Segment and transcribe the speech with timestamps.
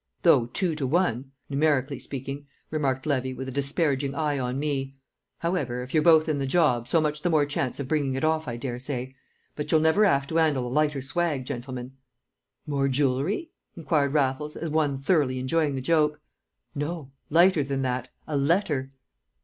[0.23, 4.95] "Though two to one numerically speaking," remarked Levy, with a disparaging eye on me.
[5.37, 8.23] "However, if you're both in the job, so much the more chance of bringing it
[8.23, 9.13] off, I daresay.
[9.55, 11.97] But you'll never 'ave to 'andle a lighter swag, gentlemen!"
[12.65, 16.19] "More jewellery?" inquired Raffles, as one thoroughly enjoying the joke.
[16.73, 18.93] "No lighter than that a letter!"